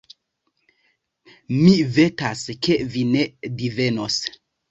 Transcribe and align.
Mi 1.57 1.75
vetas, 1.99 2.41
ke 2.67 2.79
vi 2.95 3.05
ne 3.13 3.27
divenos. 3.63 4.19